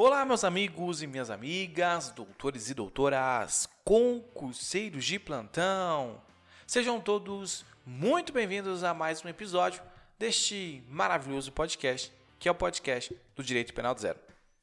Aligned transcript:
Olá, 0.00 0.24
meus 0.24 0.44
amigos 0.44 1.02
e 1.02 1.08
minhas 1.08 1.28
amigas, 1.28 2.10
doutores 2.10 2.70
e 2.70 2.74
doutoras, 2.74 3.68
concurseiros 3.84 5.04
de 5.04 5.18
plantão. 5.18 6.22
Sejam 6.68 7.00
todos 7.00 7.64
muito 7.84 8.32
bem-vindos 8.32 8.84
a 8.84 8.94
mais 8.94 9.24
um 9.24 9.28
episódio 9.28 9.82
deste 10.16 10.84
maravilhoso 10.88 11.50
podcast, 11.50 12.12
que 12.38 12.48
é 12.48 12.52
o 12.52 12.54
podcast 12.54 13.12
do 13.34 13.42
Direito 13.42 13.74
Penal 13.74 13.92
do 13.92 14.00
Zero. 14.00 14.20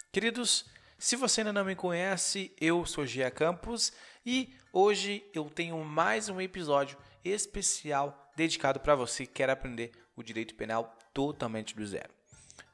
Queridos, 0.09 0.67
se 0.97 1.17
você 1.17 1.41
ainda 1.41 1.51
não 1.51 1.65
me 1.65 1.75
conhece, 1.75 2.53
eu 2.57 2.85
sou 2.85 3.05
Gia 3.05 3.29
Campos 3.29 3.91
e 4.25 4.55
hoje 4.71 5.21
eu 5.33 5.49
tenho 5.49 5.77
mais 5.83 6.29
um 6.29 6.39
episódio 6.39 6.97
especial 7.25 8.31
dedicado 8.37 8.79
para 8.79 8.95
você 8.95 9.25
que 9.25 9.33
quer 9.33 9.49
aprender 9.49 9.91
o 10.15 10.23
direito 10.23 10.55
penal 10.55 10.97
totalmente 11.13 11.75
do 11.75 11.85
zero. 11.85 12.13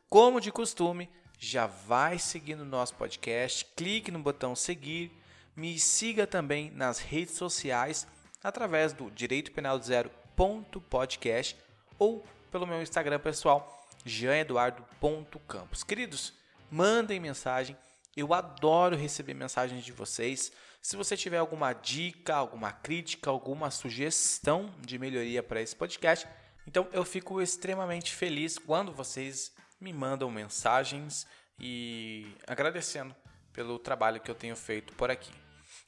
Como 0.07 0.39
de 0.39 0.52
costume, 0.52 1.09
já 1.43 1.65
vai 1.65 2.19
seguindo 2.19 2.61
o 2.61 2.65
nosso 2.65 2.93
podcast, 2.93 3.65
clique 3.75 4.11
no 4.11 4.19
botão 4.19 4.55
seguir, 4.55 5.11
me 5.55 5.79
siga 5.79 6.27
também 6.27 6.69
nas 6.69 6.99
redes 6.99 7.33
sociais 7.33 8.07
através 8.43 8.93
do 8.93 9.09
direito 9.09 9.51
penal 9.51 9.79
do 9.79 9.83
zero.podcast 9.83 11.57
ou 11.97 12.23
pelo 12.51 12.68
meu 12.68 12.79
Instagram 12.79 13.19
pessoal, 13.19 13.87
janeduardo.campos. 14.05 15.83
Queridos, 15.83 16.32
mandem 16.69 17.19
mensagem, 17.19 17.75
eu 18.15 18.35
adoro 18.35 18.96
receber 18.96 19.33
mensagens 19.33 19.83
de 19.83 19.91
vocês. 19.91 20.51
Se 20.79 20.96
você 20.96 21.18
tiver 21.18 21.39
alguma 21.39 21.73
dica, 21.73 22.35
alguma 22.35 22.71
crítica, 22.71 23.32
alguma 23.32 23.71
sugestão 23.71 24.71
de 24.79 24.99
melhoria 24.99 25.41
para 25.41 25.60
esse 25.60 25.75
podcast, 25.75 26.27
então 26.68 26.87
eu 26.93 27.04
fico 27.04 27.41
extremamente 27.41 28.13
feliz 28.13 28.60
quando 28.60 28.93
vocês 28.93 29.51
me 29.81 29.91
mandam 29.91 30.29
mensagens 30.29 31.25
e 31.59 32.27
agradecendo 32.45 33.15
pelo 33.51 33.79
trabalho 33.79 34.21
que 34.21 34.29
eu 34.29 34.35
tenho 34.35 34.55
feito 34.55 34.93
por 34.93 35.09
aqui. 35.09 35.31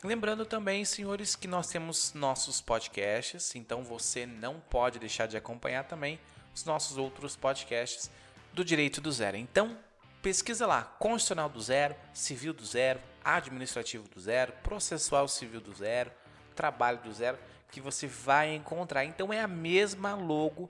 Lembrando 0.03 0.45
também, 0.45 0.83
senhores, 0.83 1.35
que 1.35 1.47
nós 1.47 1.67
temos 1.67 2.13
nossos 2.13 2.59
podcasts, 2.59 3.55
então 3.55 3.83
você 3.83 4.25
não 4.25 4.59
pode 4.59 5.00
deixar 5.00 5.27
de 5.27 5.38
acompanhar 5.38 5.83
também 5.83 6.19
os 6.53 6.66
nossos 6.66 6.97
outros 6.97 7.35
podcasts 7.35 8.09
do 8.52 8.66
Direito 8.66 9.00
do 9.00 9.11
Zero. 9.11 9.38
Então, 9.38 9.77
pesquisa 10.22 10.66
lá: 10.66 10.83
Constitucional 11.00 11.50
do 11.50 11.61
Zero, 11.61 11.95
Civil 12.13 12.53
do 12.53 12.66
Zero, 12.66 13.00
Administrativo 13.23 14.07
do 14.09 14.19
Zero, 14.19 14.52
Processual 14.63 15.28
Civil 15.28 15.61
do 15.61 15.73
Zero, 15.73 16.11
Trabalho 16.55 17.00
do 17.00 17.13
Zero, 17.13 17.38
que 17.72 17.80
você 17.80 18.07
vai 18.07 18.53
encontrar. 18.53 19.05
Então, 19.05 19.31
é 19.31 19.39
a 19.39 19.47
mesma 19.47 20.16
logo 20.16 20.69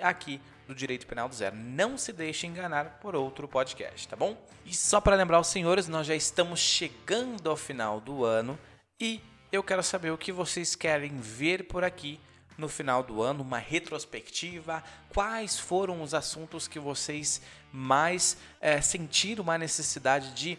aqui 0.00 0.40
do 0.66 0.74
Direito 0.74 1.06
Penal 1.06 1.28
do 1.28 1.34
Zero. 1.34 1.56
Não 1.56 1.96
se 1.96 2.12
deixe 2.12 2.46
enganar 2.46 2.98
por 3.00 3.14
outro 3.14 3.46
podcast, 3.46 4.08
tá 4.08 4.16
bom? 4.16 4.36
E 4.64 4.74
só 4.74 5.00
para 5.00 5.16
lembrar 5.16 5.40
os 5.40 5.48
senhores, 5.48 5.88
nós 5.88 6.06
já 6.06 6.14
estamos 6.14 6.60
chegando 6.60 7.48
ao 7.48 7.56
final 7.56 8.00
do 8.00 8.24
ano 8.24 8.58
e 9.00 9.20
eu 9.52 9.62
quero 9.62 9.82
saber 9.82 10.10
o 10.10 10.18
que 10.18 10.32
vocês 10.32 10.74
querem 10.74 11.18
ver 11.18 11.64
por 11.64 11.84
aqui 11.84 12.18
no 12.56 12.68
final 12.68 13.02
do 13.02 13.20
ano, 13.20 13.42
uma 13.42 13.58
retrospectiva, 13.58 14.82
quais 15.12 15.58
foram 15.58 16.02
os 16.02 16.14
assuntos 16.14 16.68
que 16.68 16.78
vocês 16.78 17.42
mais 17.72 18.36
é, 18.60 18.80
sentiram 18.80 19.42
uma 19.42 19.58
necessidade 19.58 20.32
de 20.34 20.58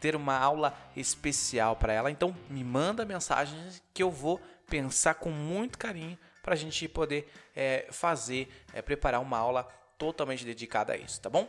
ter 0.00 0.16
uma 0.16 0.36
aula 0.36 0.76
especial 0.96 1.76
para 1.76 1.92
ela. 1.92 2.10
Então 2.10 2.34
me 2.50 2.64
manda 2.64 3.04
mensagens 3.04 3.82
que 3.94 4.02
eu 4.02 4.10
vou 4.10 4.40
pensar 4.68 5.14
com 5.14 5.30
muito 5.30 5.78
carinho 5.78 6.18
para 6.48 6.54
a 6.54 6.58
gente 6.58 6.88
poder 6.88 7.30
é, 7.54 7.86
fazer, 7.90 8.48
é, 8.72 8.80
preparar 8.80 9.20
uma 9.20 9.36
aula 9.36 9.64
totalmente 9.98 10.46
dedicada 10.46 10.94
a 10.94 10.96
isso, 10.96 11.20
tá 11.20 11.28
bom? 11.28 11.46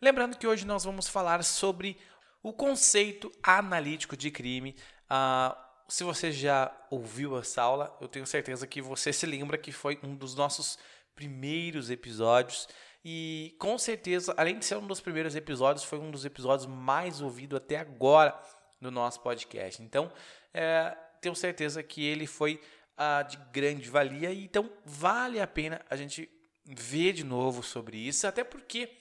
Lembrando 0.00 0.38
que 0.38 0.46
hoje 0.46 0.64
nós 0.64 0.82
vamos 0.82 1.06
falar 1.06 1.44
sobre 1.44 1.98
o 2.42 2.50
conceito 2.50 3.30
analítico 3.42 4.16
de 4.16 4.30
crime. 4.30 4.74
Ah, 5.10 5.54
se 5.86 6.02
você 6.02 6.32
já 6.32 6.74
ouviu 6.88 7.38
essa 7.38 7.60
aula, 7.60 7.94
eu 8.00 8.08
tenho 8.08 8.26
certeza 8.26 8.66
que 8.66 8.80
você 8.80 9.12
se 9.12 9.26
lembra 9.26 9.58
que 9.58 9.72
foi 9.72 9.98
um 10.02 10.16
dos 10.16 10.34
nossos 10.34 10.78
primeiros 11.14 11.90
episódios. 11.90 12.66
E 13.04 13.54
com 13.58 13.76
certeza, 13.76 14.32
além 14.38 14.58
de 14.58 14.64
ser 14.64 14.78
um 14.78 14.86
dos 14.86 15.02
primeiros 15.02 15.36
episódios, 15.36 15.84
foi 15.84 15.98
um 15.98 16.10
dos 16.10 16.24
episódios 16.24 16.66
mais 16.66 17.20
ouvidos 17.20 17.58
até 17.58 17.76
agora 17.76 18.34
no 18.80 18.90
nosso 18.90 19.20
podcast. 19.20 19.82
Então, 19.82 20.10
é, 20.54 20.96
tenho 21.20 21.36
certeza 21.36 21.82
que 21.82 22.06
ele 22.06 22.26
foi 22.26 22.58
uh, 23.00 23.26
de 23.26 23.38
grande 23.50 23.88
valia, 23.88 24.30
e 24.30 24.44
então 24.44 24.70
vale 24.84 25.40
a 25.40 25.46
pena 25.46 25.80
a 25.88 25.96
gente 25.96 26.30
ver 26.64 27.14
de 27.14 27.24
novo 27.24 27.62
sobre 27.62 27.96
isso, 27.96 28.26
até 28.26 28.44
porque 28.44 28.92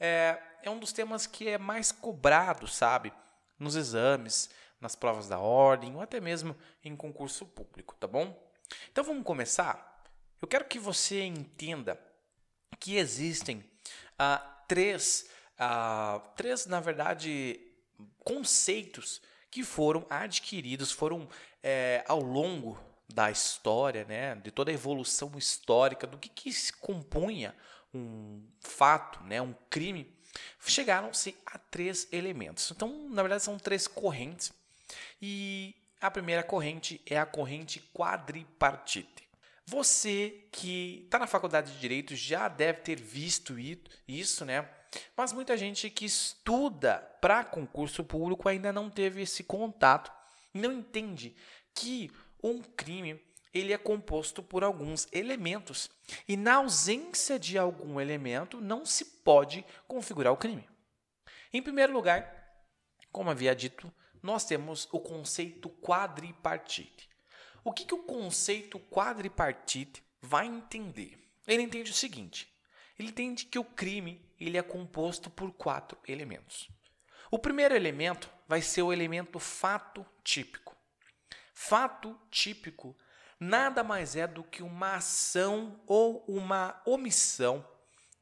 é, 0.00 0.40
é 0.62 0.70
um 0.70 0.78
dos 0.78 0.92
temas 0.92 1.26
que 1.26 1.48
é 1.48 1.58
mais 1.58 1.92
cobrado, 1.92 2.66
sabe? 2.66 3.12
Nos 3.58 3.76
exames, 3.76 4.50
nas 4.80 4.96
provas 4.96 5.28
da 5.28 5.38
ordem, 5.38 5.94
ou 5.94 6.00
até 6.00 6.20
mesmo 6.20 6.56
em 6.82 6.96
concurso 6.96 7.46
público, 7.46 7.94
tá 7.94 8.06
bom? 8.06 8.36
Então 8.90 9.04
vamos 9.04 9.24
começar? 9.24 10.02
Eu 10.40 10.48
quero 10.48 10.64
que 10.64 10.78
você 10.78 11.22
entenda 11.22 12.00
que 12.80 12.96
existem 12.96 13.58
uh, 13.58 14.42
três, 14.66 15.28
uh, 15.60 16.20
três, 16.34 16.66
na 16.66 16.80
verdade, 16.80 17.60
conceitos 18.24 19.20
que 19.50 19.62
foram 19.62 20.04
adquiridos, 20.10 20.90
foram 20.90 21.28
é, 21.62 22.02
ao 22.08 22.20
longo 22.20 22.76
da 23.12 23.30
história, 23.30 24.04
né, 24.04 24.34
de 24.36 24.50
toda 24.50 24.70
a 24.70 24.74
evolução 24.74 25.30
histórica, 25.36 26.06
do 26.06 26.18
que, 26.18 26.28
que 26.28 26.52
se 26.52 26.72
compunha 26.72 27.54
um 27.94 28.42
fato, 28.60 29.22
né, 29.24 29.40
um 29.40 29.54
crime, 29.68 30.12
chegaram-se 30.60 31.36
a 31.46 31.58
três 31.58 32.08
elementos. 32.12 32.70
Então, 32.70 33.08
na 33.10 33.22
verdade, 33.22 33.42
são 33.42 33.58
três 33.58 33.86
correntes. 33.86 34.52
E 35.20 35.74
a 36.00 36.10
primeira 36.10 36.42
corrente 36.42 37.00
é 37.06 37.18
a 37.18 37.26
corrente 37.26 37.80
quadripartite. 37.94 39.28
Você 39.66 40.46
que 40.50 41.02
está 41.04 41.18
na 41.18 41.26
faculdade 41.26 41.72
de 41.72 41.78
Direito 41.78 42.16
já 42.16 42.48
deve 42.48 42.80
ter 42.80 43.00
visto 43.00 43.56
isso, 44.08 44.44
né? 44.44 44.68
Mas 45.16 45.32
muita 45.32 45.56
gente 45.56 45.88
que 45.88 46.04
estuda 46.04 46.98
para 47.20 47.44
concurso 47.44 48.04
público 48.04 48.48
ainda 48.48 48.72
não 48.72 48.90
teve 48.90 49.22
esse 49.22 49.44
contato, 49.44 50.12
não 50.52 50.72
entende 50.72 51.34
que 51.74 52.10
um 52.42 52.60
crime 52.62 53.20
ele 53.52 53.72
é 53.72 53.78
composto 53.78 54.42
por 54.42 54.64
alguns 54.64 55.06
elementos 55.12 55.90
e 56.26 56.36
na 56.36 56.54
ausência 56.54 57.38
de 57.38 57.58
algum 57.58 58.00
elemento 58.00 58.60
não 58.60 58.86
se 58.86 59.04
pode 59.04 59.64
configurar 59.86 60.32
o 60.32 60.38
crime. 60.38 60.66
Em 61.52 61.62
primeiro 61.62 61.92
lugar, 61.92 62.42
como 63.10 63.30
havia 63.30 63.54
dito, 63.54 63.92
nós 64.22 64.44
temos 64.44 64.88
o 64.90 64.98
conceito 64.98 65.68
quadripartite. 65.68 67.10
O 67.62 67.72
que, 67.72 67.84
que 67.84 67.94
o 67.94 68.04
conceito 68.04 68.80
quadripartite 68.80 70.02
vai 70.20 70.46
entender? 70.46 71.18
Ele 71.46 71.62
entende 71.62 71.90
o 71.90 71.94
seguinte: 71.94 72.50
ele 72.98 73.08
entende 73.08 73.44
que 73.44 73.58
o 73.58 73.64
crime 73.64 74.24
ele 74.40 74.56
é 74.56 74.62
composto 74.62 75.28
por 75.28 75.52
quatro 75.52 75.98
elementos. 76.08 76.70
O 77.30 77.38
primeiro 77.38 77.74
elemento 77.74 78.30
vai 78.48 78.62
ser 78.62 78.82
o 78.82 78.92
elemento 78.92 79.38
fato 79.38 80.06
típico. 80.24 80.76
Fato 81.64 82.18
típico 82.28 82.96
nada 83.38 83.84
mais 83.84 84.16
é 84.16 84.26
do 84.26 84.42
que 84.42 84.64
uma 84.64 84.96
ação 84.96 85.80
ou 85.86 86.24
uma 86.26 86.82
omissão 86.84 87.64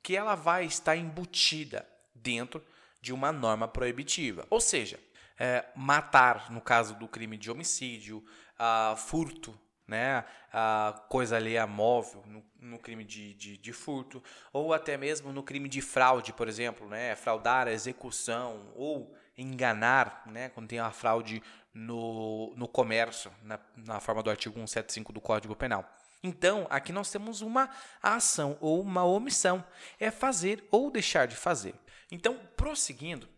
que 0.02 0.14
ela 0.14 0.34
vai 0.34 0.66
estar 0.66 0.94
embutida 0.94 1.88
dentro 2.14 2.62
de 3.00 3.14
uma 3.14 3.32
norma 3.32 3.66
proibitiva. 3.66 4.46
Ou 4.50 4.60
seja, 4.60 5.00
é, 5.38 5.64
matar, 5.74 6.50
no 6.50 6.60
caso 6.60 6.94
do 6.96 7.08
crime 7.08 7.38
de 7.38 7.50
homicídio, 7.50 8.22
uh, 8.58 8.94
furto, 8.94 9.58
né, 9.88 10.22
uh, 10.52 11.00
coisa 11.08 11.36
alheia 11.36 11.66
móvel, 11.66 12.22
no, 12.26 12.44
no 12.60 12.78
crime 12.78 13.04
de, 13.04 13.32
de, 13.32 13.56
de, 13.56 13.72
furto, 13.72 14.22
ou 14.52 14.74
até 14.74 14.98
mesmo 14.98 15.32
no 15.32 15.42
crime 15.42 15.68
de 15.68 15.80
fraude, 15.80 16.34
por 16.34 16.46
exemplo, 16.46 16.86
né, 16.88 17.16
fraudar 17.16 17.68
a 17.68 17.72
execução, 17.72 18.70
ou 18.76 19.16
enganar, 19.36 20.22
né, 20.26 20.50
quando 20.50 20.68
tem 20.68 20.80
uma 20.80 20.92
fraude 20.92 21.42
no, 21.72 22.54
no 22.56 22.68
comércio, 22.68 23.32
na, 23.42 23.58
na 23.76 24.00
forma 24.00 24.22
do 24.22 24.30
artigo 24.30 24.54
175 24.54 25.12
do 25.12 25.20
Código 25.20 25.54
Penal. 25.54 25.88
Então, 26.22 26.66
aqui 26.68 26.92
nós 26.92 27.10
temos 27.10 27.40
uma 27.40 27.70
ação 28.02 28.58
ou 28.60 28.80
uma 28.82 29.04
omissão, 29.04 29.64
é 29.98 30.10
fazer 30.10 30.66
ou 30.70 30.90
deixar 30.90 31.26
de 31.26 31.36
fazer. 31.36 31.74
Então, 32.10 32.38
prosseguindo, 32.56 33.28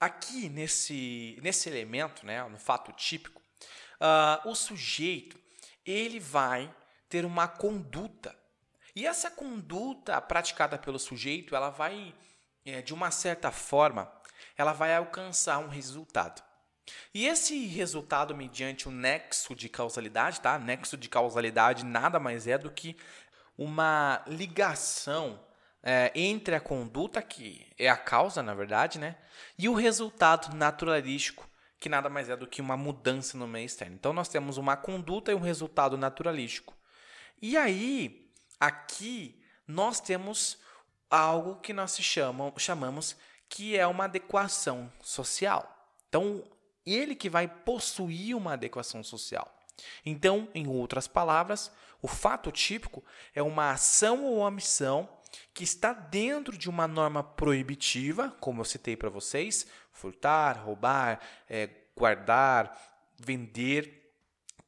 aqui 0.00 0.48
nesse, 0.48 1.38
nesse 1.42 1.68
elemento, 1.68 2.26
né, 2.26 2.42
no 2.48 2.58
fato 2.58 2.92
típico, 2.92 3.40
uh, 4.00 4.48
o 4.48 4.54
sujeito 4.54 5.38
ele 5.84 6.18
vai 6.18 6.74
ter 7.08 7.24
uma 7.24 7.46
conduta. 7.46 8.34
E 8.96 9.06
essa 9.06 9.30
conduta 9.30 10.20
praticada 10.20 10.78
pelo 10.78 10.98
sujeito, 10.98 11.54
ela 11.54 11.70
vai, 11.70 12.14
é, 12.64 12.80
de 12.80 12.94
uma 12.94 13.10
certa 13.10 13.50
forma, 13.50 14.10
ela 14.56 14.72
vai 14.72 14.94
alcançar 14.94 15.58
um 15.58 15.68
resultado. 15.68 16.42
E 17.12 17.26
esse 17.26 17.66
resultado 17.66 18.36
mediante 18.36 18.88
o 18.88 18.90
nexo 18.90 19.54
de 19.54 19.68
causalidade, 19.68 20.40
tá? 20.40 20.58
Nexo 20.58 20.96
de 20.96 21.08
causalidade 21.08 21.84
nada 21.84 22.18
mais 22.18 22.46
é 22.46 22.58
do 22.58 22.70
que 22.70 22.96
uma 23.56 24.22
ligação 24.26 25.40
é, 25.82 26.10
entre 26.14 26.54
a 26.54 26.60
conduta, 26.60 27.22
que 27.22 27.66
é 27.78 27.88
a 27.88 27.96
causa, 27.96 28.42
na 28.42 28.54
verdade, 28.54 28.98
né? 28.98 29.16
E 29.58 29.68
o 29.68 29.74
resultado 29.74 30.54
naturalístico, 30.56 31.48
que 31.78 31.88
nada 31.88 32.08
mais 32.08 32.30
é 32.30 32.36
do 32.36 32.46
que 32.46 32.60
uma 32.62 32.76
mudança 32.76 33.36
no 33.36 33.46
meio 33.46 33.66
externo. 33.66 33.94
Então, 33.94 34.12
nós 34.12 34.28
temos 34.28 34.56
uma 34.56 34.76
conduta 34.76 35.30
e 35.30 35.34
um 35.34 35.40
resultado 35.40 35.98
naturalístico. 35.98 36.74
E 37.40 37.56
aí, 37.56 38.30
aqui, 38.58 39.42
nós 39.68 40.00
temos 40.00 40.58
algo 41.10 41.56
que 41.56 41.72
nós 41.72 41.96
chamamos, 41.98 42.62
chamamos 42.62 43.16
que 43.48 43.76
é 43.76 43.86
uma 43.86 44.04
adequação 44.04 44.90
social. 45.02 45.70
Então, 46.08 46.42
ele 46.86 47.14
que 47.14 47.30
vai 47.30 47.48
possuir 47.48 48.36
uma 48.36 48.52
adequação 48.54 49.02
social. 49.02 49.50
Então, 50.04 50.48
em 50.54 50.66
outras 50.68 51.06
palavras, 51.06 51.70
o 52.00 52.08
fato 52.08 52.52
típico 52.52 53.02
é 53.34 53.42
uma 53.42 53.70
ação 53.70 54.24
ou 54.24 54.38
omissão 54.38 55.08
que 55.52 55.64
está 55.64 55.92
dentro 55.92 56.56
de 56.56 56.68
uma 56.70 56.86
norma 56.86 57.22
proibitiva, 57.22 58.30
como 58.40 58.60
eu 58.60 58.64
citei 58.64 58.96
para 58.96 59.08
vocês, 59.08 59.66
furtar, 59.90 60.52
roubar, 60.64 61.20
é, 61.48 61.68
guardar, 61.96 62.76
vender, 63.18 64.12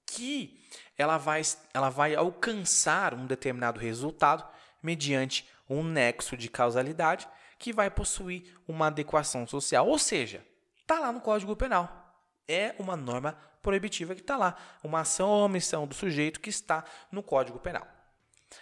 que 0.05 0.61
ela 0.97 1.19
vai, 1.19 1.43
ela 1.75 1.91
vai 1.91 2.15
alcançar 2.15 3.15
um 3.15 3.27
determinado 3.27 3.79
resultado 3.79 4.47
mediante 4.83 5.49
um 5.69 5.83
nexo 5.83 6.37
de 6.37 6.49
causalidade 6.49 7.29
que 7.59 7.73
vai 7.73 7.91
possuir 7.91 8.57
uma 8.67 8.87
adequação 8.87 9.47
social. 9.47 9.87
Ou 9.87 9.99
seja, 9.99 10.45
está 10.81 10.99
lá 10.99 11.13
no 11.13 11.21
Código 11.21 11.57
Penal. 11.57 12.06
É 12.49 12.75
uma 12.79 12.97
norma 12.97 13.33
proibitiva 13.61 14.15
que 14.15 14.21
está 14.21 14.37
lá, 14.37 14.57
uma 14.85 15.01
ação 15.01 15.29
ou 15.29 15.45
omissão 15.45 15.87
do 15.87 15.95
sujeito 15.95 16.41
que 16.41 16.51
está 16.51 16.85
no 17.11 17.23
Código 17.23 17.59
Penal. 17.59 17.87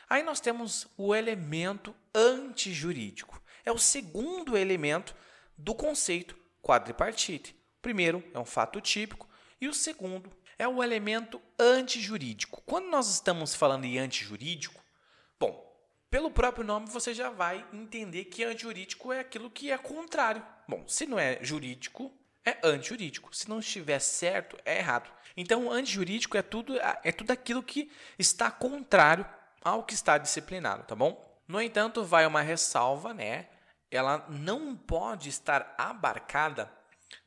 Aí 0.08 0.22
nós 0.22 0.40
temos 0.40 0.86
o 0.96 1.14
elemento 1.14 1.94
antijurídico. 2.14 3.42
É 3.64 3.72
o 3.72 3.78
segundo 3.78 4.56
elemento 4.56 5.14
do 5.56 5.74
conceito 5.74 6.36
quadripartite. 6.62 7.52
O 7.78 7.82
primeiro 7.82 8.24
é 8.32 8.38
um 8.38 8.44
fato 8.44 8.80
típico 8.80 9.28
e 9.60 9.68
o 9.68 9.74
segundo 9.74 10.32
é 10.58 10.66
o 10.66 10.82
elemento 10.82 11.40
antijurídico. 11.58 12.62
Quando 12.64 12.86
nós 12.86 13.10
estamos 13.10 13.54
falando 13.54 13.84
em 13.84 13.98
antijurídico, 13.98 14.82
bom, 15.38 15.64
pelo 16.10 16.30
próprio 16.30 16.64
nome 16.64 16.86
você 16.88 17.12
já 17.12 17.28
vai 17.28 17.66
entender 17.72 18.26
que 18.26 18.44
antijurídico 18.44 19.12
é 19.12 19.20
aquilo 19.20 19.50
que 19.50 19.70
é 19.70 19.76
contrário. 19.76 20.44
Bom, 20.68 20.86
se 20.86 21.06
não 21.06 21.18
é 21.18 21.38
jurídico, 21.42 22.12
é 22.44 22.58
antijurídico. 22.62 23.34
Se 23.34 23.48
não 23.48 23.60
estiver 23.60 23.98
certo, 23.98 24.56
é 24.64 24.78
errado. 24.78 25.10
Então, 25.36 25.70
antijurídico 25.70 26.36
é 26.36 26.42
tudo, 26.42 26.78
é 27.02 27.10
tudo 27.10 27.30
aquilo 27.30 27.62
que 27.62 27.90
está 28.18 28.50
contrário 28.50 29.26
ao 29.62 29.82
que 29.82 29.94
está 29.94 30.18
disciplinado, 30.18 30.84
tá 30.84 30.94
bom? 30.94 31.42
No 31.48 31.60
entanto, 31.60 32.04
vai 32.04 32.26
uma 32.26 32.42
ressalva, 32.42 33.14
né? 33.14 33.48
Ela 33.90 34.26
não 34.28 34.76
pode 34.76 35.28
estar 35.28 35.74
abarcada 35.78 36.70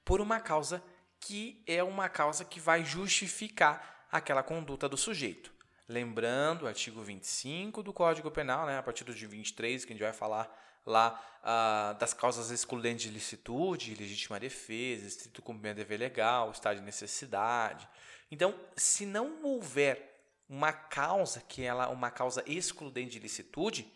por 0.06 0.22
uma 0.22 0.40
causa 0.40 0.84
que 1.20 1.64
é 1.66 1.84
uma 1.84 2.08
causa 2.08 2.46
que 2.46 2.60
vai 2.60 2.86
justificar 2.86 4.06
aquela 4.12 4.44
conduta 4.44 4.88
do 4.88 4.98
sujeito. 4.98 5.52
Lembrando 5.90 6.64
o 6.64 6.68
artigo 6.68 7.02
25 7.02 7.82
do 7.82 7.94
Código 7.94 8.30
Penal, 8.30 8.66
né, 8.66 8.78
a 8.78 8.84
partir 8.84 9.06
do 9.06 9.14
de 9.14 9.26
23, 9.26 9.86
que 9.86 9.94
a 9.94 9.96
gente 9.96 10.04
vai 10.04 10.12
falar 10.12 10.54
lá 10.86 11.22
uh, 11.42 11.98
das 11.98 12.14
causas 12.14 12.52
excludentes 12.52 13.04
de 13.04 13.10
licitude, 13.10 13.96
legítima 13.96 14.38
defesa, 14.38 15.08
estrito 15.08 15.42
cumprimento 15.42 15.78
de 15.78 15.84
dever 15.84 15.98
legal, 15.98 16.52
estado 16.52 16.80
de 16.80 16.82
necessidade. 16.82 17.88
Então, 18.30 18.54
se 18.76 19.06
não 19.06 19.42
houver 19.44 20.22
uma 20.50 20.74
causa 20.74 21.42
que 21.48 21.64
ela 21.64 21.88
uma 21.88 22.12
causa 22.12 22.44
excludente 22.46 23.12
de 23.12 23.20
licitude, 23.20 23.90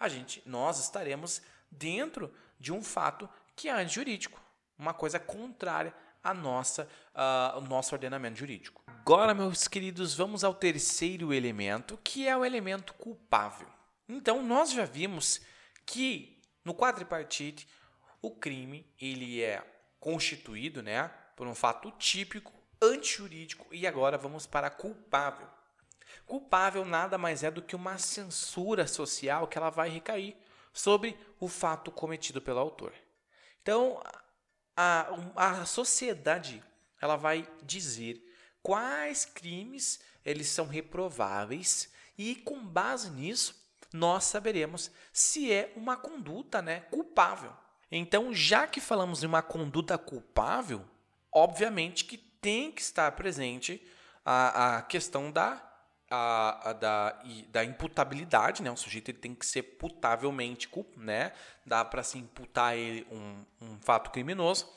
a 0.00 0.08
gente 0.08 0.42
nós 0.46 0.78
estaremos 0.78 1.42
dentro 1.70 2.32
de 2.58 2.72
um 2.72 2.82
fato 2.82 3.28
que 3.54 3.68
é 3.68 3.72
antijurídico, 3.72 4.40
uma 4.78 4.94
coisa 4.94 5.18
contrária 5.18 5.94
à 6.26 6.34
nossa 6.34 6.88
uh, 7.14 7.54
ao 7.54 7.60
nosso 7.62 7.94
ordenamento 7.94 8.38
jurídico. 8.38 8.82
Agora, 8.86 9.32
meus 9.32 9.68
queridos, 9.68 10.14
vamos 10.14 10.42
ao 10.42 10.52
terceiro 10.52 11.32
elemento, 11.32 11.98
que 12.02 12.26
é 12.26 12.36
o 12.36 12.44
elemento 12.44 12.92
culpável. 12.94 13.68
Então, 14.08 14.42
nós 14.42 14.72
já 14.72 14.84
vimos 14.84 15.40
que 15.84 16.42
no 16.64 16.74
quadripartite 16.74 17.68
o 18.20 18.30
crime 18.30 18.84
ele 19.00 19.42
é 19.42 19.62
constituído, 20.00 20.82
né, 20.82 21.08
por 21.36 21.46
um 21.46 21.54
fato 21.54 21.90
típico, 21.92 22.52
antijurídico 22.80 23.66
e 23.72 23.86
agora 23.86 24.18
vamos 24.18 24.46
para 24.46 24.70
culpável. 24.70 25.46
Culpável 26.24 26.84
nada 26.84 27.16
mais 27.16 27.42
é 27.44 27.50
do 27.50 27.62
que 27.62 27.76
uma 27.76 27.98
censura 27.98 28.86
social 28.86 29.46
que 29.46 29.58
ela 29.58 29.70
vai 29.70 29.88
recair 29.88 30.36
sobre 30.72 31.16
o 31.38 31.48
fato 31.48 31.90
cometido 31.90 32.42
pelo 32.42 32.58
autor. 32.58 32.92
Então, 33.62 34.02
a, 34.76 35.08
a 35.34 35.64
sociedade 35.64 36.62
ela 37.00 37.16
vai 37.16 37.48
dizer 37.62 38.22
quais 38.62 39.24
crimes 39.24 40.00
eles 40.24 40.48
são 40.48 40.66
reprováveis 40.66 41.92
e 42.18 42.34
com 42.34 42.64
base 42.64 43.10
nisso 43.10 43.64
nós 43.92 44.24
saberemos 44.24 44.90
se 45.12 45.52
é 45.52 45.72
uma 45.76 45.96
conduta 45.96 46.60
né, 46.60 46.80
culpável. 46.90 47.52
Então, 47.90 48.34
já 48.34 48.66
que 48.66 48.80
falamos 48.80 49.20
de 49.20 49.26
uma 49.26 49.42
conduta 49.42 49.96
culpável, 49.96 50.84
obviamente 51.32 52.04
que 52.04 52.18
tem 52.18 52.72
que 52.72 52.82
estar 52.82 53.10
presente 53.12 53.80
a, 54.24 54.78
a 54.78 54.82
questão 54.82 55.30
da 55.30 55.62
a, 56.10 56.70
a, 56.70 56.72
da, 56.72 57.22
da 57.48 57.64
imputabilidade, 57.64 58.62
né? 58.62 58.70
O 58.70 58.76
sujeito 58.76 59.10
ele 59.10 59.18
tem 59.18 59.34
que 59.34 59.44
ser 59.44 59.62
putavelmente, 59.62 60.68
né? 60.96 61.32
Dá 61.64 61.84
para 61.84 62.02
se 62.02 62.18
imputar 62.18 62.76
ele 62.76 63.06
um, 63.10 63.44
um 63.60 63.78
fato 63.80 64.10
criminoso. 64.10 64.68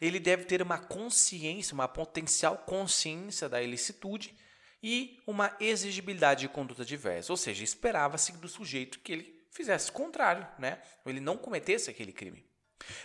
Ele 0.00 0.18
deve 0.18 0.44
ter 0.44 0.62
uma 0.62 0.78
consciência, 0.78 1.74
uma 1.74 1.88
potencial 1.88 2.58
consciência 2.58 3.48
da 3.48 3.62
ilicitude 3.62 4.34
e 4.82 5.20
uma 5.26 5.54
exigibilidade 5.60 6.42
de 6.42 6.48
conduta 6.48 6.84
diversa. 6.84 7.32
Ou 7.32 7.36
seja, 7.36 7.62
esperava-se 7.62 8.32
do 8.32 8.48
sujeito 8.48 9.00
que 9.00 9.12
ele 9.12 9.44
fizesse 9.50 9.90
o 9.90 9.92
contrário, 9.92 10.46
né? 10.58 10.80
Ou 11.04 11.10
ele 11.10 11.20
não 11.20 11.36
cometesse 11.36 11.90
aquele 11.90 12.12
crime. 12.12 12.44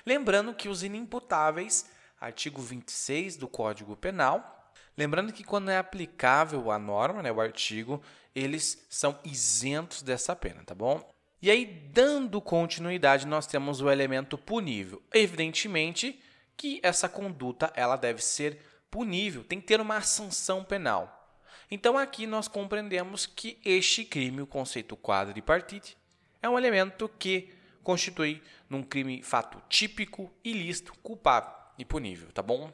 Lembrando 0.06 0.54
que 0.54 0.70
os 0.70 0.84
inimputáveis, 0.84 1.90
artigo 2.20 2.62
26 2.62 3.38
do 3.38 3.48
Código 3.48 3.98
Penal, 3.98 4.63
Lembrando 4.98 5.34
que 5.34 5.44
quando 5.44 5.72
é 5.72 5.78
aplicável 5.78 6.72
a 6.72 6.78
norma, 6.78 7.24
né, 7.24 7.32
o 7.32 7.42
artigo, 7.42 8.02
eles 8.36 8.86
são 8.90 9.20
isentos 9.24 10.02
dessa 10.02 10.36
pena, 10.36 10.64
tá 10.64 10.76
bom? 10.76 11.12
E 11.42 11.52
aí, 11.52 11.66
dando 11.66 12.40
continuidade, 12.40 13.28
nós 13.28 13.46
temos 13.46 13.82
o 13.82 13.90
elemento 13.90 14.38
punível. 14.38 15.02
Evidentemente 15.14 16.20
que 16.56 16.80
essa 16.84 17.10
conduta 17.10 17.72
ela 17.76 17.96
deve 17.96 18.24
ser 18.24 18.60
punível, 18.90 19.44
tem 19.44 19.60
que 19.60 19.68
ter 19.68 19.82
uma 19.82 20.00
sanção 20.02 20.64
penal. 20.64 21.38
Então, 21.70 21.98
aqui 21.98 22.28
nós 22.28 22.48
compreendemos 22.48 23.26
que 23.26 23.60
este 23.66 24.06
crime, 24.06 24.42
o 24.42 24.48
conceito 24.48 24.96
quadripartite, 24.96 25.98
é 26.42 26.48
um 26.48 26.58
elemento 26.58 27.10
que 27.10 27.54
constitui 27.84 28.42
num 28.70 28.84
crime 28.84 29.22
fato 29.24 29.62
típico, 29.68 30.32
ilícito, 30.44 30.94
culpável 31.02 31.52
e 31.78 31.84
punível, 31.84 32.32
tá 32.32 32.42
bom? 32.42 32.72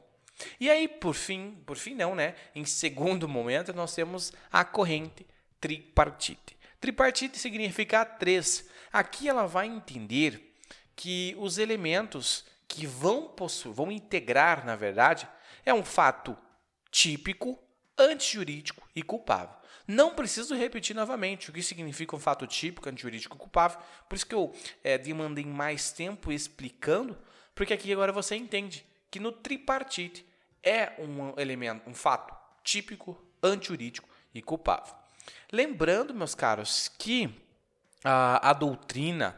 E 0.60 0.70
aí, 0.70 0.88
por 0.88 1.14
fim, 1.14 1.62
por 1.66 1.78
fim 1.78 1.96
não, 1.96 2.16
né? 2.16 2.36
Em 2.56 2.66
segundo 2.66 3.28
momento, 3.28 3.74
nós 3.74 3.94
temos 3.94 4.32
a 4.52 4.64
corrente 4.64 5.26
tripartite. 5.60 6.58
Tripartite 6.80 7.38
significa 7.38 8.06
três. 8.06 8.70
Aqui 8.92 9.28
ela 9.28 9.46
vai 9.46 9.68
entender 9.68 10.56
que 10.96 11.36
os 11.38 11.58
elementos 11.58 12.46
que 12.68 12.86
vão 12.86 13.28
possuir, 13.28 13.74
vão 13.74 13.92
integrar, 13.92 14.66
na 14.66 14.76
verdade, 14.76 15.28
é 15.66 15.74
um 15.74 15.84
fato 15.84 16.38
típico, 16.92 17.60
antijurídico 17.98 18.88
e 18.96 19.04
culpável. 19.04 19.56
Não 19.88 20.14
preciso 20.14 20.56
repetir 20.56 20.96
novamente 20.96 21.50
o 21.50 21.54
que 21.54 21.64
significa 21.64 22.16
um 22.16 22.20
fato 22.20 22.46
típico, 22.46 22.88
antijurídico 22.88 23.36
e 23.36 23.40
culpável. 23.40 23.80
Por 24.08 24.16
isso 24.16 24.26
que 24.26 24.36
eu 24.36 24.54
é, 24.84 24.98
demandei 24.98 25.46
mais 25.46 25.92
tempo 25.92 26.32
explicando, 26.32 27.18
porque 27.56 27.74
aqui 27.74 27.92
agora 27.92 28.12
você 28.12 28.36
entende 28.36 28.86
que 29.10 29.20
no 29.20 29.32
tripartite 29.32 30.26
é 30.64 30.94
um 31.00 31.40
elemento, 31.40 31.90
um 31.90 31.94
fato 31.94 32.36
típico, 32.64 33.18
antijurídico 33.42 34.08
e 34.34 34.42
culpável. 34.42 34.94
Lembrando, 35.52 36.14
meus 36.14 36.36
caros, 36.36 36.90
que 36.98 37.34
a, 38.04 38.50
a 38.50 38.54
doutrina 38.54 39.38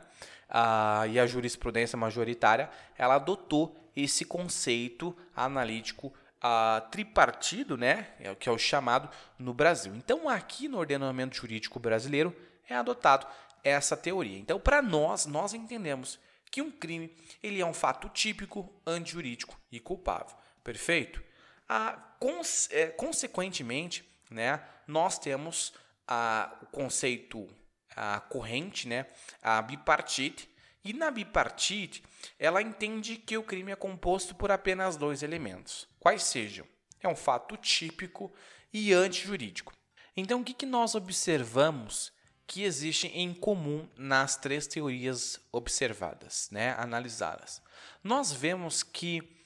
a, 0.50 1.06
e 1.08 1.20
a 1.20 1.26
jurisprudência 1.26 1.98
majoritária 1.98 2.70
ela 2.98 3.16
adotou 3.16 3.78
esse 3.96 4.26
conceito 4.26 5.16
analítico 5.36 6.14
a, 6.42 6.86
tripartido, 6.92 7.78
né, 7.78 8.10
é 8.20 8.34
que 8.36 8.50
é 8.50 8.52
o 8.52 8.58
chamado 8.58 9.10
no 9.38 9.54
Brasil. 9.54 9.96
Então, 9.96 10.28
aqui 10.28 10.68
no 10.68 10.78
ordenamento 10.78 11.36
jurídico 11.36 11.80
brasileiro 11.80 12.36
é 12.68 12.76
adotado 12.76 13.28
essa 13.64 13.96
teoria. 13.96 14.38
Então, 14.38 14.60
para 14.60 14.82
nós, 14.82 15.26
nós 15.26 15.54
entendemos 15.54 16.20
que 16.50 16.62
um 16.62 16.72
crime 16.72 17.16
ele 17.42 17.62
é 17.62 17.66
um 17.66 17.74
fato 17.74 18.10
típico, 18.10 18.70
antijurídico 18.86 19.58
e 19.72 19.80
culpável. 19.80 20.36
Perfeito? 20.64 21.24
Ah, 21.68 21.94
cons 22.20 22.70
é, 22.72 22.88
consequentemente, 22.88 24.04
né, 24.30 24.62
nós 24.88 25.18
temos 25.18 25.74
ah, 26.08 26.58
o 26.62 26.66
conceito 26.68 27.48
a 27.96 28.20
corrente, 28.22 28.88
né, 28.88 29.06
a 29.42 29.62
bipartite, 29.62 30.50
e 30.84 30.94
na 30.94 31.12
bipartite 31.12 32.04
ela 32.40 32.62
entende 32.62 33.18
que 33.18 33.38
o 33.38 33.44
crime 33.44 33.72
é 33.72 33.76
composto 33.76 34.34
por 34.34 34.52
apenas 34.52 34.96
dois 34.96 35.24
elementos, 35.24 35.88
quais 36.00 36.24
sejam 36.24 36.66
é 37.04 37.08
um 37.08 37.16
fato 37.16 37.58
típico 37.58 38.32
e 38.72 38.94
antijurídico. 38.94 39.74
Então, 40.16 40.42
o 40.42 40.44
que, 40.44 40.54
que 40.54 40.66
nós 40.66 40.96
observamos 40.96 42.12
que 42.46 42.64
existe 42.64 43.08
em 43.08 43.34
comum 43.34 43.88
nas 43.96 44.36
três 44.36 44.68
teorias 44.68 45.40
observadas, 45.52 46.50
né, 46.52 46.76
analisadas? 46.78 47.62
Nós 48.04 48.32
vemos 48.32 48.84
que 48.84 49.41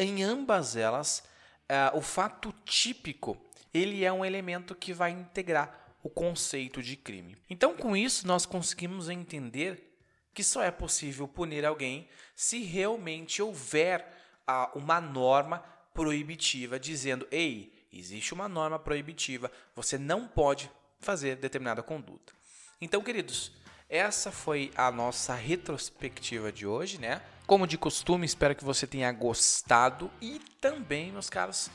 em 0.00 0.22
ambas 0.22 0.76
elas, 0.76 1.22
uh, 1.70 1.96
o 1.96 2.00
fato 2.00 2.52
típico 2.64 3.36
ele 3.72 4.04
é 4.04 4.12
um 4.12 4.24
elemento 4.24 4.74
que 4.74 4.92
vai 4.92 5.10
integrar 5.10 5.94
o 6.02 6.08
conceito 6.08 6.82
de 6.82 6.96
crime. 6.96 7.36
Então, 7.48 7.76
com 7.76 7.96
isso, 7.96 8.26
nós 8.26 8.46
conseguimos 8.46 9.08
entender 9.08 9.94
que 10.32 10.42
só 10.42 10.62
é 10.62 10.70
possível 10.70 11.28
punir 11.28 11.64
alguém 11.64 12.08
se 12.34 12.62
realmente 12.62 13.42
houver 13.42 14.06
uh, 14.48 14.78
uma 14.78 15.00
norma 15.00 15.58
proibitiva 15.92 16.80
dizendo: 16.80 17.28
ei, 17.30 17.72
existe 17.92 18.32
uma 18.32 18.48
norma 18.48 18.78
proibitiva, 18.78 19.52
você 19.74 19.98
não 19.98 20.26
pode 20.26 20.70
fazer 20.98 21.36
determinada 21.36 21.82
conduta. 21.82 22.32
Então, 22.80 23.02
queridos, 23.02 23.52
essa 23.90 24.30
foi 24.30 24.70
a 24.76 24.90
nossa 24.90 25.34
retrospectiva 25.34 26.52
de 26.52 26.66
hoje, 26.66 26.98
né? 26.98 27.20
Como 27.46 27.66
de 27.66 27.76
costume, 27.76 28.24
espero 28.24 28.54
que 28.54 28.64
você 28.64 28.86
tenha 28.86 29.10
gostado 29.10 30.08
e 30.20 30.40
também, 30.60 31.10
meus 31.10 31.28
caros, 31.28 31.68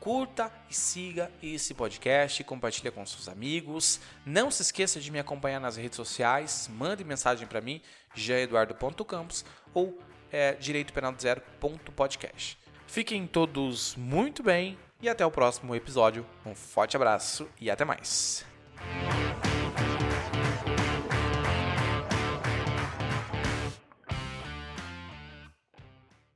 curta 0.00 0.50
e 0.70 0.74
siga 0.74 1.30
esse 1.42 1.74
podcast, 1.74 2.42
compartilhe 2.44 2.90
com 2.90 3.04
seus 3.04 3.28
amigos. 3.28 4.00
Não 4.24 4.50
se 4.50 4.62
esqueça 4.62 4.98
de 4.98 5.10
me 5.10 5.18
acompanhar 5.18 5.60
nas 5.60 5.76
redes 5.76 5.96
sociais, 5.96 6.70
mande 6.72 7.04
mensagem 7.04 7.46
para 7.46 7.60
mim, 7.60 7.82
jaeduardo.campos 8.14 9.44
ou 9.74 9.98
é, 10.32 10.54
direitopenal0.podcast. 10.54 12.58
Fiquem 12.86 13.26
todos 13.26 13.94
muito 13.96 14.42
bem 14.42 14.78
e 15.02 15.08
até 15.10 15.26
o 15.26 15.30
próximo 15.30 15.74
episódio. 15.74 16.24
Um 16.46 16.54
forte 16.54 16.96
abraço 16.96 17.46
e 17.60 17.70
até 17.70 17.84
mais. 17.84 18.46